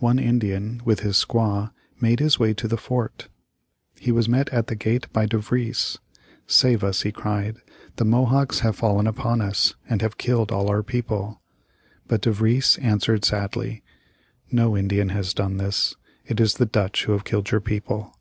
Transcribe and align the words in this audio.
One 0.00 0.18
Indian, 0.18 0.82
with 0.84 1.02
his 1.06 1.14
squaw, 1.24 1.70
made 2.00 2.18
his 2.18 2.36
way 2.36 2.52
to 2.52 2.66
the 2.66 2.76
fort. 2.76 3.28
He 3.94 4.10
was 4.10 4.28
met 4.28 4.48
at 4.48 4.66
the 4.66 4.74
gate 4.74 5.06
by 5.12 5.26
De 5.26 5.38
Vries. 5.38 6.00
"Save 6.48 6.82
us," 6.82 7.02
he 7.02 7.12
cried, 7.12 7.58
"the 7.94 8.04
Mohawks 8.04 8.58
have 8.66 8.74
fallen 8.74 9.06
upon 9.06 9.40
us, 9.40 9.76
and 9.88 10.02
have 10.02 10.18
killed 10.18 10.50
all 10.50 10.68
our 10.68 10.82
people." 10.82 11.40
But 12.08 12.22
De 12.22 12.32
Vries 12.32 12.76
answered, 12.78 13.24
sadly, 13.24 13.84
"No 14.50 14.76
Indian 14.76 15.10
has 15.10 15.32
done 15.32 15.58
this. 15.58 15.94
It 16.26 16.40
is 16.40 16.54
the 16.54 16.66
Dutch 16.66 17.04
who 17.04 17.12
have 17.12 17.22
killed 17.22 17.52
your 17.52 17.60
people." 17.60 18.16